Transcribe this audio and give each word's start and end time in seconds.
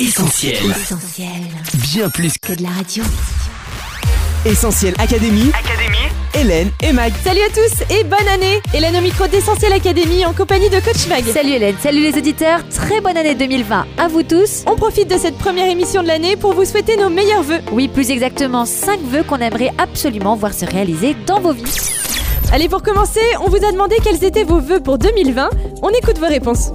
Essentiel. 0.00 0.54
Essentiel. 0.70 1.28
Bien 1.74 2.08
plus 2.08 2.38
Que 2.38 2.52
de 2.52 2.62
la 2.62 2.68
radio. 2.68 3.02
Essentiel 4.46 4.94
Académie. 4.96 5.50
Académie. 5.52 5.98
Hélène 6.34 6.70
et 6.84 6.92
Mag. 6.92 7.12
Salut 7.24 7.40
à 7.40 7.48
tous 7.48 7.82
et 7.92 8.04
bonne 8.04 8.28
année 8.28 8.60
Hélène 8.72 8.94
au 8.96 9.00
micro 9.00 9.26
d'Essentiel 9.26 9.72
Académie 9.72 10.24
en 10.24 10.32
compagnie 10.32 10.70
de 10.70 10.78
Coach 10.78 11.08
Mag. 11.08 11.24
Salut 11.24 11.50
Hélène, 11.50 11.74
salut 11.82 12.00
les 12.00 12.16
auditeurs, 12.16 12.60
très 12.68 13.00
bonne 13.00 13.16
année 13.16 13.34
2020 13.34 13.86
à 13.98 14.06
vous 14.06 14.22
tous. 14.22 14.62
On 14.68 14.76
profite 14.76 15.10
de 15.10 15.18
cette 15.18 15.36
première 15.36 15.68
émission 15.68 16.04
de 16.04 16.06
l'année 16.06 16.36
pour 16.36 16.52
vous 16.52 16.64
souhaiter 16.64 16.96
nos 16.96 17.10
meilleurs 17.10 17.42
vœux. 17.42 17.60
Oui, 17.72 17.88
plus 17.88 18.12
exactement 18.12 18.66
5 18.66 19.00
vœux 19.00 19.24
qu'on 19.24 19.38
aimerait 19.38 19.72
absolument 19.78 20.36
voir 20.36 20.54
se 20.54 20.64
réaliser 20.64 21.16
dans 21.26 21.40
vos 21.40 21.52
vies. 21.52 21.64
Allez, 22.50 22.68
pour 22.68 22.82
commencer, 22.82 23.20
on 23.44 23.50
vous 23.50 23.62
a 23.62 23.72
demandé 23.72 23.96
quels 24.02 24.24
étaient 24.24 24.42
vos 24.42 24.58
vœux 24.58 24.80
pour 24.80 24.96
2020. 24.96 25.50
On 25.82 25.90
écoute 25.90 26.18
vos 26.18 26.26
réponses. 26.28 26.72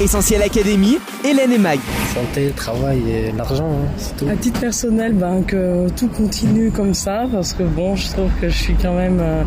Essentiel 0.00 0.40
Académie. 0.40 0.98
Hélène 1.22 1.52
et 1.52 1.58
Mag. 1.58 1.78
Santé, 2.14 2.50
travail 2.56 3.02
et 3.08 3.32
l'argent, 3.36 3.68
hein, 3.68 3.88
c'est 3.98 4.16
tout. 4.16 4.26
À 4.30 4.34
titre 4.34 4.58
personnel, 4.58 5.12
ben, 5.12 5.42
que 5.42 5.88
tout 5.90 6.08
continue 6.08 6.70
comme 6.70 6.94
ça, 6.94 7.26
parce 7.30 7.52
que 7.52 7.62
bon, 7.62 7.94
je 7.96 8.08
trouve 8.08 8.30
que 8.40 8.48
je 8.48 8.56
suis 8.56 8.74
quand 8.74 8.94
même 8.94 9.18
euh, 9.20 9.42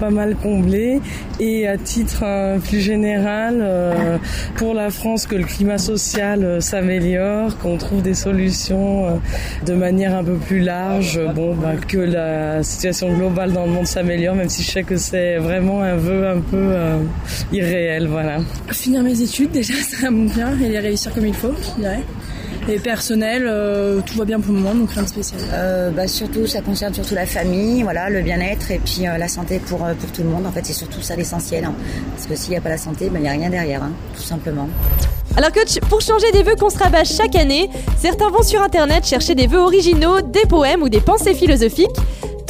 pas 0.00 0.08
mal 0.08 0.34
comblée. 0.36 1.02
Et 1.38 1.68
à 1.68 1.76
titre 1.76 2.22
euh, 2.22 2.58
plus 2.58 2.80
général, 2.80 3.58
euh, 3.60 4.16
pour 4.56 4.72
la 4.72 4.90
France, 4.90 5.26
que 5.26 5.34
le 5.36 5.44
climat 5.44 5.78
social 5.78 6.42
euh, 6.42 6.60
s'améliore, 6.60 7.58
qu'on 7.58 7.76
trouve 7.76 8.00
des 8.00 8.14
solutions 8.14 9.06
euh, 9.06 9.10
de 9.66 9.74
manière 9.74 10.16
un 10.16 10.24
peu 10.24 10.34
plus 10.36 10.60
large, 10.60 11.20
bon, 11.34 11.54
ben, 11.54 11.76
que 11.76 11.98
la 11.98 12.62
situation 12.62 13.12
globale 13.12 13.52
dans 13.52 13.66
le 13.66 13.72
monde 13.72 13.86
s'améliore, 13.86 14.34
même 14.34 14.48
si 14.48 14.62
je 14.62 14.70
sais 14.70 14.82
que 14.82 14.96
c'est 14.96 15.09
vraiment 15.38 15.82
un 15.82 15.96
vœu 15.96 16.28
un 16.28 16.40
peu 16.40 16.56
euh, 16.56 16.98
irréel, 17.52 18.06
voilà. 18.08 18.38
finir 18.72 19.02
mes 19.02 19.20
études 19.20 19.50
déjà 19.50 19.74
ça 19.90 20.08
va 20.08 20.10
bien 20.10 20.58
et 20.62 20.68
les 20.68 20.78
réussir 20.78 21.12
comme 21.14 21.26
il 21.26 21.34
faut 21.34 21.52
je 21.76 21.80
dirais 21.80 22.00
et 22.68 22.78
personnel 22.78 23.46
euh, 23.48 24.00
tout 24.04 24.16
va 24.18 24.24
bien 24.24 24.38
pour 24.38 24.52
le 24.52 24.60
moment 24.60 24.74
donc 24.74 24.90
rien 24.92 25.02
de 25.02 25.08
spécial 25.08 25.40
Euh, 25.52 25.90
bah, 25.90 26.06
surtout, 26.06 26.46
ça 26.46 26.60
concerne 26.60 26.92
surtout 26.94 27.14
la 27.14 27.26
famille, 27.26 27.82
voilà, 27.82 28.10
le 28.10 28.20
bien-être 28.22 28.70
et 28.70 28.78
puis 28.78 29.06
euh, 29.08 29.16
la 29.16 29.28
santé 29.28 29.58
pour, 29.58 29.84
euh, 29.84 29.94
pour 29.94 30.10
tout 30.12 30.22
le 30.22 30.28
monde. 30.28 30.46
En 30.46 30.52
fait, 30.52 30.64
c'est 30.64 30.74
surtout 30.74 31.00
ça 31.00 31.16
l'essentiel. 31.16 31.64
hein. 31.64 31.74
Parce 32.14 32.26
que 32.28 32.36
s'il 32.36 32.50
n'y 32.50 32.56
a 32.56 32.60
pas 32.60 32.68
la 32.68 32.76
santé, 32.78 33.08
bah, 33.08 33.18
il 33.18 33.22
n'y 33.22 33.28
a 33.28 33.32
rien 33.32 33.50
derrière, 33.50 33.82
hein, 33.82 33.92
tout 34.14 34.22
simplement. 34.22 34.68
Alors 35.36 35.52
coach, 35.52 35.78
pour 35.88 36.00
changer 36.00 36.30
des 36.32 36.42
vœux 36.42 36.54
qu'on 36.60 36.70
se 36.70 36.78
rabâche 36.78 37.12
chaque 37.16 37.34
année, 37.34 37.70
certains 37.98 38.30
vont 38.30 38.42
sur 38.42 38.62
internet 38.62 39.04
chercher 39.06 39.34
des 39.34 39.46
vœux 39.46 39.60
originaux, 39.60 40.20
des 40.20 40.46
poèmes 40.48 40.82
ou 40.82 40.88
des 40.88 41.00
pensées 41.00 41.34
philosophiques. 41.34 41.88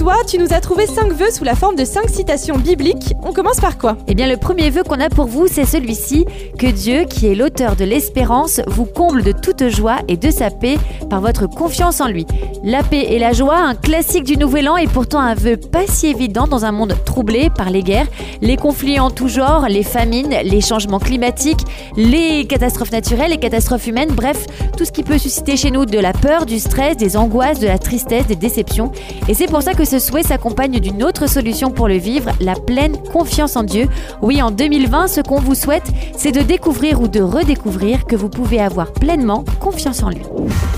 Toi, 0.00 0.14
tu 0.26 0.38
nous 0.38 0.54
as 0.54 0.60
trouvé 0.60 0.86
5 0.86 1.12
vœux 1.12 1.30
sous 1.30 1.44
la 1.44 1.54
forme 1.54 1.76
de 1.76 1.84
5 1.84 2.08
citations 2.08 2.56
bibliques. 2.56 3.12
On 3.22 3.34
commence 3.34 3.60
par 3.60 3.76
quoi? 3.76 3.98
Eh 4.08 4.14
bien, 4.14 4.26
le 4.28 4.38
premier 4.38 4.70
vœu 4.70 4.82
qu'on 4.82 4.98
a 4.98 5.10
pour 5.10 5.26
vous, 5.26 5.46
c'est 5.46 5.66
celui-ci 5.66 6.24
que 6.58 6.68
Dieu, 6.68 7.04
qui 7.04 7.26
est 7.26 7.34
l'auteur 7.34 7.76
de 7.76 7.84
l'espérance, 7.84 8.62
vous 8.66 8.86
comble 8.86 9.22
de 9.22 9.32
toute 9.32 9.68
joie 9.68 9.96
et 10.08 10.16
de 10.16 10.30
sa 10.30 10.48
paix 10.48 10.78
par 11.10 11.20
votre 11.20 11.46
confiance 11.46 12.00
en 12.00 12.08
lui. 12.08 12.24
La 12.64 12.82
paix 12.82 13.08
et 13.10 13.18
la 13.18 13.34
joie, 13.34 13.58
un 13.58 13.74
classique 13.74 14.24
du 14.24 14.38
Nouvel 14.38 14.70
An 14.70 14.78
et 14.78 14.86
pourtant 14.86 15.20
un 15.20 15.34
vœu 15.34 15.58
pas 15.58 15.86
si 15.86 16.06
évident 16.06 16.46
dans 16.46 16.64
un 16.64 16.72
monde 16.72 16.94
troublé 17.04 17.50
par 17.54 17.68
les 17.68 17.82
guerres, 17.82 18.06
les 18.40 18.56
conflits 18.56 19.00
en 19.00 19.10
tout 19.10 19.28
genre, 19.28 19.66
les 19.68 19.82
famines, 19.82 20.34
les 20.44 20.62
changements 20.62 20.98
climatiques, 20.98 21.60
les 21.98 22.46
catastrophes 22.46 22.92
naturelles, 22.92 23.32
les 23.32 23.38
catastrophes 23.38 23.86
humaines, 23.86 24.12
bref, 24.14 24.46
tout 24.78 24.86
ce 24.86 24.92
qui 24.92 25.02
peut 25.02 25.18
susciter 25.18 25.58
chez 25.58 25.70
nous 25.70 25.84
de 25.84 25.98
la 25.98 26.14
peur, 26.14 26.46
du 26.46 26.58
stress, 26.58 26.96
des 26.96 27.18
angoisses, 27.18 27.60
de 27.60 27.66
la 27.66 27.76
tristesse, 27.76 28.26
des 28.26 28.36
déceptions. 28.36 28.92
Et 29.28 29.34
c'est 29.34 29.46
pour 29.46 29.60
ça 29.60 29.74
que 29.74 29.89
ce 29.90 29.98
souhait 29.98 30.22
s'accompagne 30.22 30.78
d'une 30.78 31.02
autre 31.02 31.28
solution 31.28 31.72
pour 31.72 31.88
le 31.88 31.96
vivre, 31.96 32.30
la 32.38 32.54
pleine 32.54 32.96
confiance 33.12 33.56
en 33.56 33.64
Dieu. 33.64 33.88
Oui, 34.22 34.40
en 34.40 34.52
2020, 34.52 35.08
ce 35.08 35.20
qu'on 35.20 35.40
vous 35.40 35.56
souhaite, 35.56 35.82
c'est 36.16 36.30
de 36.30 36.42
découvrir 36.42 37.00
ou 37.00 37.08
de 37.08 37.20
redécouvrir 37.20 38.04
que 38.04 38.14
vous 38.14 38.28
pouvez 38.28 38.60
avoir 38.60 38.92
pleinement 38.92 39.44
confiance 39.58 40.04
en 40.04 40.10
lui. 40.10 40.22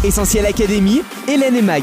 Essentiel 0.02 0.46
Académie. 0.46 1.02
Hélène 1.28 1.56
et 1.56 1.62
Mag. 1.62 1.82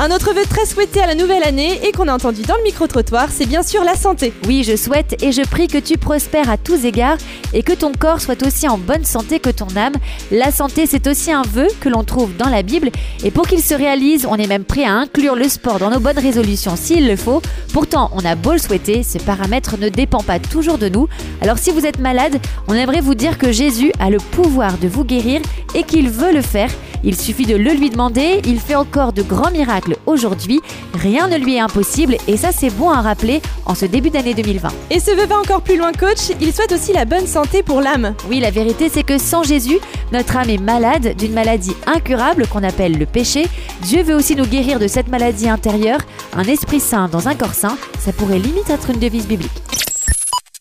Un 0.00 0.12
autre 0.12 0.32
vœu 0.32 0.42
très 0.48 0.64
souhaité 0.64 1.00
à 1.00 1.08
la 1.08 1.16
nouvelle 1.16 1.42
année 1.42 1.80
et 1.84 1.90
qu'on 1.90 2.06
a 2.06 2.14
entendu 2.14 2.42
dans 2.42 2.54
le 2.54 2.62
micro-trottoir, 2.62 3.30
c'est 3.32 3.46
bien 3.46 3.64
sûr 3.64 3.82
la 3.82 3.96
santé. 3.96 4.32
Oui, 4.46 4.62
je 4.62 4.76
souhaite 4.76 5.20
et 5.24 5.32
je 5.32 5.42
prie 5.42 5.66
que 5.66 5.78
tu 5.78 5.98
prospères 5.98 6.48
à 6.48 6.56
tous 6.56 6.84
égards 6.84 7.18
et 7.52 7.64
que 7.64 7.72
ton 7.72 7.90
corps 7.90 8.20
soit 8.20 8.46
aussi 8.46 8.68
en 8.68 8.78
bonne 8.78 9.04
santé 9.04 9.40
que 9.40 9.50
ton 9.50 9.66
âme. 9.76 9.94
La 10.30 10.52
santé, 10.52 10.86
c'est 10.86 11.08
aussi 11.08 11.32
un 11.32 11.42
vœu 11.42 11.66
que 11.80 11.88
l'on 11.88 12.04
trouve 12.04 12.36
dans 12.36 12.48
la 12.48 12.62
Bible 12.62 12.90
et 13.24 13.32
pour 13.32 13.48
qu'il 13.48 13.60
se 13.60 13.74
réalise, 13.74 14.24
on 14.24 14.36
est 14.36 14.46
même 14.46 14.62
prêt 14.62 14.84
à 14.84 14.92
inclure 14.92 15.34
le 15.34 15.48
sport 15.48 15.80
dans 15.80 15.90
nos 15.90 15.98
bonnes 15.98 16.20
résolutions 16.20 16.76
s'il 16.76 17.08
le 17.08 17.16
faut. 17.16 17.42
Pourtant, 17.72 18.08
on 18.14 18.24
a 18.24 18.36
beau 18.36 18.52
le 18.52 18.58
souhaiter, 18.58 19.02
ce 19.02 19.18
paramètre 19.18 19.78
ne 19.78 19.88
dépend 19.88 20.22
pas 20.22 20.38
toujours 20.38 20.78
de 20.78 20.88
nous. 20.88 21.08
Alors 21.42 21.58
si 21.58 21.72
vous 21.72 21.86
êtes 21.86 21.98
malade, 21.98 22.38
on 22.68 22.74
aimerait 22.74 23.00
vous 23.00 23.16
dire 23.16 23.36
que 23.36 23.50
Jésus 23.50 23.90
a 23.98 24.10
le 24.10 24.18
pouvoir 24.18 24.78
de 24.78 24.86
vous 24.86 25.04
guérir 25.04 25.40
et 25.74 25.82
qu'il 25.82 26.08
veut 26.08 26.32
le 26.32 26.42
faire. 26.42 26.70
Il 27.04 27.16
suffit 27.16 27.46
de 27.46 27.56
le 27.56 27.72
lui 27.72 27.90
demander, 27.90 28.40
il 28.44 28.58
fait 28.58 28.74
encore 28.74 29.12
de 29.12 29.22
grands 29.22 29.50
miracles 29.50 29.96
aujourd'hui, 30.06 30.60
rien 30.94 31.28
ne 31.28 31.36
lui 31.36 31.56
est 31.56 31.60
impossible 31.60 32.16
et 32.26 32.36
ça 32.36 32.50
c'est 32.52 32.70
bon 32.70 32.90
à 32.90 33.00
rappeler 33.00 33.40
en 33.66 33.74
ce 33.74 33.84
début 33.86 34.10
d'année 34.10 34.34
2020. 34.34 34.68
Et 34.90 35.00
ce 35.00 35.12
vœu 35.12 35.26
va 35.26 35.38
encore 35.38 35.62
plus 35.62 35.76
loin 35.76 35.92
coach, 35.92 36.32
il 36.40 36.52
souhaite 36.52 36.72
aussi 36.72 36.92
la 36.92 37.04
bonne 37.04 37.26
santé 37.26 37.62
pour 37.62 37.80
l'âme. 37.80 38.14
Oui, 38.28 38.40
la 38.40 38.50
vérité 38.50 38.88
c'est 38.88 39.04
que 39.04 39.18
sans 39.18 39.42
Jésus, 39.42 39.78
notre 40.12 40.36
âme 40.36 40.50
est 40.50 40.58
malade 40.58 41.14
d'une 41.16 41.32
maladie 41.32 41.74
incurable 41.86 42.46
qu'on 42.46 42.62
appelle 42.62 42.98
le 42.98 43.06
péché. 43.06 43.46
Dieu 43.82 44.02
veut 44.02 44.14
aussi 44.14 44.34
nous 44.34 44.46
guérir 44.46 44.78
de 44.78 44.88
cette 44.88 45.08
maladie 45.08 45.48
intérieure, 45.48 46.00
un 46.36 46.44
esprit 46.44 46.80
saint 46.80 47.08
dans 47.08 47.28
un 47.28 47.34
corps 47.34 47.54
saint, 47.54 47.76
ça 47.98 48.12
pourrait 48.12 48.38
limite 48.38 48.70
être 48.70 48.90
une 48.90 48.98
devise 48.98 49.26
biblique. 49.26 49.67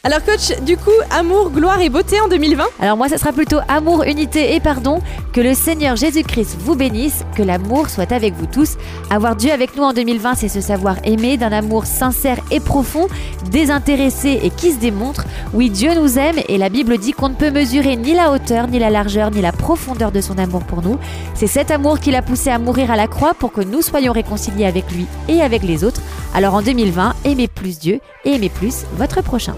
Alors 0.07 0.23
coach, 0.23 0.57
du 0.61 0.77
coup, 0.77 0.89
amour, 1.11 1.51
gloire 1.51 1.81
et 1.81 1.89
beauté 1.89 2.21
en 2.21 2.29
2020 2.29 2.63
Alors 2.79 2.95
moi, 2.95 3.09
ça 3.09 3.17
sera 3.17 3.33
plutôt 3.33 3.57
amour, 3.67 4.03
unité 4.03 4.55
et 4.55 4.61
pardon. 4.61 5.01
Que 5.33 5.41
le 5.41 5.53
Seigneur 5.53 5.97
Jésus-Christ 5.97 6.55
vous 6.61 6.75
bénisse, 6.75 7.25
que 7.35 7.43
l'amour 7.43 7.89
soit 7.89 8.13
avec 8.13 8.33
vous 8.33 8.45
tous. 8.45 8.77
Avoir 9.09 9.35
Dieu 9.35 9.51
avec 9.51 9.75
nous 9.75 9.83
en 9.83 9.91
2020, 9.91 10.35
c'est 10.35 10.47
se 10.47 10.61
savoir 10.61 10.95
aimer 11.03 11.35
d'un 11.35 11.51
amour 11.51 11.85
sincère 11.85 12.37
et 12.51 12.61
profond, 12.61 13.09
désintéressé 13.51 14.39
et 14.41 14.49
qui 14.49 14.71
se 14.71 14.79
démontre. 14.79 15.25
Oui, 15.53 15.69
Dieu 15.69 15.93
nous 15.93 16.17
aime 16.17 16.37
et 16.47 16.57
la 16.57 16.69
Bible 16.69 16.97
dit 16.99 17.11
qu'on 17.11 17.27
ne 17.27 17.35
peut 17.35 17.51
mesurer 17.51 17.97
ni 17.97 18.13
la 18.13 18.31
hauteur, 18.31 18.69
ni 18.69 18.79
la 18.79 18.89
largeur, 18.89 19.29
ni 19.29 19.41
la 19.41 19.51
profondeur 19.51 20.13
de 20.13 20.21
son 20.21 20.37
amour 20.37 20.63
pour 20.63 20.83
nous. 20.83 20.97
C'est 21.33 21.47
cet 21.47 21.69
amour 21.69 21.99
qui 21.99 22.11
l'a 22.11 22.21
poussé 22.21 22.49
à 22.49 22.59
mourir 22.59 22.91
à 22.91 22.95
la 22.95 23.07
croix 23.07 23.33
pour 23.33 23.51
que 23.51 23.59
nous 23.59 23.81
soyons 23.81 24.13
réconciliés 24.13 24.67
avec 24.67 24.89
lui 24.89 25.05
et 25.27 25.41
avec 25.41 25.63
les 25.63 25.83
autres. 25.83 26.01
Alors 26.33 26.55
en 26.55 26.61
2020, 26.61 27.13
aimez 27.25 27.49
plus 27.49 27.77
Dieu 27.77 27.99
et 28.23 28.35
aimez 28.35 28.49
plus 28.49 28.85
votre 28.97 29.21
prochain. 29.21 29.55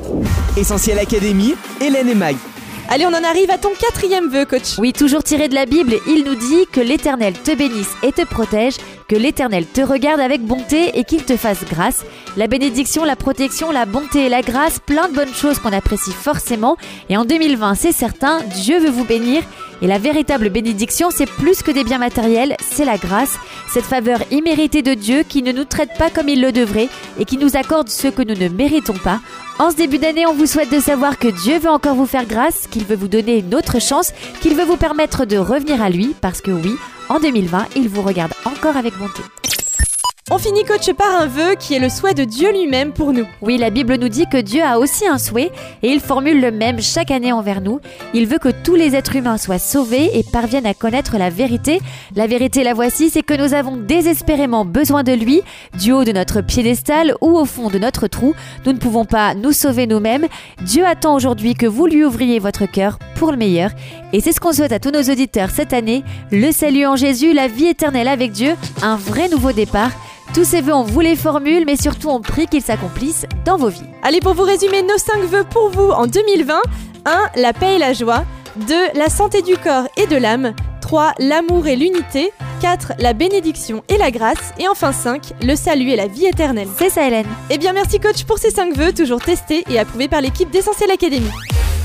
Essentiel 0.58 1.00
Académie. 1.00 1.56
Hélène 1.82 2.10
et 2.10 2.16
Mag. 2.16 2.36
Allez, 2.92 3.06
on 3.06 3.10
en 3.10 3.24
arrive 3.24 3.52
à 3.52 3.60
ton 3.60 3.70
quatrième 3.80 4.30
vœu 4.30 4.46
coach. 4.46 4.80
Oui, 4.80 4.94
toujours 4.94 5.24
tiré 5.24 5.48
de 5.48 5.54
la 5.54 5.68
Bible, 5.68 5.96
il 6.08 6.24
nous 6.26 6.34
dit 6.34 6.66
que 6.72 6.82
l'Éternel 6.82 7.34
te 7.34 7.56
bénisse 7.56 7.92
et 8.02 8.12
te 8.12 8.26
protège, 8.26 8.78
que 9.10 9.16
l'Éternel 9.16 9.66
te 9.66 9.82
regarde 9.82 10.22
avec 10.22 10.42
bonté 10.42 10.98
et 10.98 11.04
qu'il 11.04 11.26
te 11.26 11.36
fasse 11.36 11.66
grâce. 11.66 12.06
La 12.38 12.48
bénédiction, 12.48 13.04
la 13.04 13.16
protection, 13.16 13.72
la 13.72 13.86
bonté 13.86 14.28
et 14.28 14.30
la 14.30 14.44
grâce, 14.44 14.80
plein 14.80 15.10
de 15.10 15.16
bonnes 15.16 15.34
choses 15.34 15.58
qu'on 15.60 15.74
apprécie 15.74 16.12
forcément. 16.12 16.78
Et 17.10 17.18
en 17.18 17.26
2020, 17.26 17.74
c'est 17.74 17.92
certain, 17.92 18.42
Dieu 18.56 18.80
veut 18.80 18.92
vous 18.92 19.04
bénir. 19.04 19.42
Et 19.82 19.88
la 19.88 19.98
véritable 19.98 20.50
bénédiction, 20.50 21.10
c'est 21.10 21.30
plus 21.30 21.64
que 21.64 21.72
des 21.72 21.84
biens 21.84 21.98
matériels, 21.98 22.56
c'est 22.62 22.86
la 22.86 22.98
grâce, 22.98 23.40
cette 23.70 23.86
faveur 23.86 24.20
imméritée 24.30 24.82
de 24.82 24.94
Dieu 24.94 25.24
qui 25.28 25.42
ne 25.42 25.54
nous 25.54 25.64
traite 25.64 25.98
pas 25.98 26.10
comme 26.10 26.30
il 26.30 26.42
le 26.42 26.52
devrait 26.52 26.90
et 27.18 27.26
qui 27.26 27.38
nous 27.38 27.56
accorde 27.56 27.90
ce 27.90 28.10
que 28.10 28.22
nous 28.22 28.36
ne 28.36 28.50
méritons 28.50 28.94
pas. 28.94 29.22
En 29.58 29.72
ce 29.72 29.78
début 29.78 29.98
d'année, 29.98 30.28
on 30.28 30.34
vous 30.34 30.46
souhaite 30.46 30.72
de 30.72 30.80
savoir 30.80 31.18
que 31.18 31.30
Dieu 31.30 31.58
veut 31.58 31.70
encore 31.70 31.96
vous 31.96 32.06
faire 32.06 32.26
grâce, 32.26 32.68
qu'il 32.68 32.86
veut 32.86 32.96
vous 32.96 33.08
donner 33.08 33.40
une 33.40 33.56
autre 33.56 33.82
chance, 33.82 34.14
qu'il 34.42 34.56
veut 34.56 34.66
vous 34.66 34.78
permettre 34.78 35.26
de 35.26 35.38
revenir 35.38 35.82
à 35.82 35.90
lui, 35.90 36.14
parce 36.22 36.42
que 36.42 36.52
oui, 36.52 36.76
en 37.10 37.20
2020, 37.20 37.70
il 37.76 37.90
vous 37.90 38.02
regarde 38.02 38.34
encore 38.46 38.78
avec 38.78 38.98
bonté. 38.98 39.22
On 40.32 40.38
finit 40.38 40.64
coach 40.64 40.94
par 40.94 41.22
un 41.22 41.26
vœu 41.26 41.56
qui 41.56 41.74
est 41.74 41.80
le 41.80 41.90
souhait 41.90 42.14
de 42.14 42.24
Dieu 42.24 42.52
lui-même 42.52 42.94
pour 42.94 43.14
nous. 43.14 43.26
Oui, 43.42 43.58
la 43.58 43.72
Bible 43.72 43.96
nous 43.96 44.10
dit 44.10 44.28
que 44.32 44.38
Dieu 44.38 44.62
a 44.62 44.78
aussi 44.78 45.08
un 45.08 45.18
souhait 45.18 45.52
et 45.82 45.90
il 45.90 46.00
formule 46.00 46.40
le 46.40 46.52
même 46.52 46.80
chaque 46.84 47.10
année 47.10 47.32
envers 47.32 47.62
nous. 47.62 47.80
Il 48.14 48.28
veut 48.28 48.38
que 48.38 48.50
tous 48.50 48.76
les 48.76 48.96
êtres 48.96 49.16
humains 49.16 49.40
soient 49.40 49.58
sauvés 49.58 50.12
et 50.14 50.24
parviennent 50.24 50.68
à 50.68 50.76
connaître 50.76 51.18
la 51.18 51.32
vérité. 51.32 51.82
La 52.16 52.28
vérité, 52.28 52.64
la 52.64 52.76
voici, 52.76 53.10
c'est 53.10 53.24
que 53.24 53.34
nous 53.34 53.56
avons 53.56 53.76
désespérément 53.76 54.66
besoin 54.66 55.02
de 55.02 55.14
lui, 55.14 55.42
du 55.80 55.94
haut 55.94 56.04
de 56.04 56.12
notre 56.12 56.42
piédestal 56.42 57.16
ou 57.22 57.36
au 57.36 57.46
fond 57.46 57.70
de 57.70 57.80
notre 57.80 58.06
trou. 58.06 58.36
Nous 58.68 58.74
ne 58.74 58.78
pouvons 58.78 59.06
pas 59.06 59.34
nous 59.34 59.52
sauver 59.52 59.88
nous-mêmes. 59.88 60.28
Dieu 60.62 60.86
attend 60.86 61.16
aujourd'hui 61.16 61.56
que 61.56 61.66
vous 61.66 61.88
lui 61.88 62.06
ouvriez 62.06 62.38
votre 62.38 62.68
cœur 62.68 63.00
pour 63.16 63.32
le 63.32 63.38
meilleur. 63.38 63.72
Et 64.14 64.22
c'est 64.22 64.32
ce 64.32 64.40
qu'on 64.40 64.54
souhaite 64.54 64.74
à 64.74 64.80
tous 64.80 64.92
nos 64.92 65.12
auditeurs 65.12 65.50
cette 65.50 65.74
année. 65.74 66.04
Le 66.32 66.52
salut 66.52 66.86
en 66.86 66.96
Jésus, 66.96 67.34
la 67.34 67.48
vie 67.48 67.68
éternelle 67.68 68.08
avec 68.08 68.32
Dieu, 68.32 68.56
un 68.84 68.96
vrai 68.96 69.28
nouveau 69.28 69.54
départ. 69.54 69.90
Tous 70.34 70.44
ces 70.46 70.62
vœux, 70.62 70.74
on 70.74 70.84
vous 70.84 71.00
les 71.00 71.16
formule, 71.16 71.64
mais 71.66 71.76
surtout 71.76 72.10
on 72.10 72.22
prie 72.22 72.46
qu'ils 72.46 72.62
s'accomplissent 72.62 73.26
dans 73.46 73.58
vos 73.58 73.70
vies. 73.70 73.82
Allez, 74.04 74.20
pour 74.20 74.36
vous 74.36 74.44
résumer 74.44 74.84
nos 74.84 74.98
5 74.98 75.24
vœux 75.24 75.44
pour 75.44 75.70
vous 75.70 75.90
en 75.90 76.06
2020 76.06 76.62
1. 77.06 77.30
La 77.36 77.52
paix 77.52 77.76
et 77.76 77.78
la 77.80 77.94
joie 77.94 78.24
2. 78.68 78.76
La 78.94 79.10
santé 79.10 79.42
du 79.42 79.58
corps 79.58 79.88
et 79.98 80.06
de 80.06 80.16
l'âme 80.16 80.54
3. 80.82 81.14
L'amour 81.18 81.66
et 81.66 81.76
l'unité 81.76 82.32
4. 82.62 82.94
La 83.00 83.14
bénédiction 83.14 83.84
et 83.90 83.98
la 83.98 84.12
grâce 84.12 84.54
et 84.60 84.68
enfin 84.68 84.92
5. 84.92 85.34
Le 85.42 85.56
salut 85.56 85.90
et 85.90 85.96
la 85.96 86.08
vie 86.08 86.28
éternelle. 86.28 86.68
C'est 86.78 86.92
ça, 86.92 87.08
Hélène. 87.08 87.28
Eh 87.50 87.58
bien, 87.58 87.74
merci 87.74 88.00
coach 88.00 88.24
pour 88.26 88.38
ces 88.38 88.52
5 88.52 88.76
vœux, 88.76 88.94
toujours 88.94 89.22
testés 89.22 89.64
et 89.68 89.80
approuvés 89.80 90.08
par 90.08 90.22
l'équipe 90.22 90.52
d'Essentiel 90.52 90.92
Academy. 90.92 91.30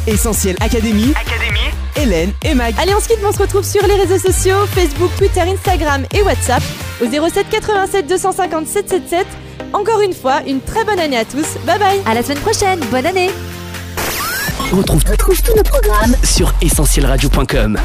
Essentiel 0.06 0.56
Académie. 0.61 1.14
Académie. 1.19 1.70
Hélène 1.96 2.32
et 2.44 2.55
Mag. 2.55 2.75
Allez, 2.79 2.94
on 2.94 3.00
se 3.00 3.08
quitte, 3.08 3.20
mais 3.23 3.29
on 3.29 3.32
se 3.32 3.38
retrouve 3.38 3.64
sur 3.64 3.87
les 3.87 3.94
réseaux 3.94 4.19
sociaux 4.19 4.67
Facebook, 4.75 5.11
Twitter, 5.17 5.41
Instagram 5.41 6.05
et 6.12 6.20
WhatsApp 6.20 6.62
au 7.05 7.29
07 7.31 7.47
87 7.51 8.06
250 8.06 8.67
777. 8.67 9.27
Encore 9.73 10.01
une 10.01 10.12
fois, 10.12 10.43
une 10.47 10.61
très 10.61 10.85
bonne 10.85 10.99
année 10.99 11.17
à 11.17 11.25
tous. 11.25 11.56
Bye 11.67 11.79
bye. 11.79 12.01
À 12.06 12.15
la 12.15 12.23
semaine 12.23 12.39
prochaine, 12.39 12.81
bonne 12.91 13.06
année 13.06 13.31
Retrouve, 14.73 15.05
retrouve 15.09 15.41
tous 15.43 15.55
nos 15.56 15.62
programmes 15.62 16.17
sur 16.25 16.53
essentielradio.com. 16.62 17.79